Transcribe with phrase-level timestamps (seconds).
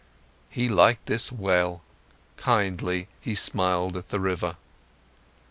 [0.49, 1.83] He liked this well,
[2.35, 4.55] kindly he smiled at the river.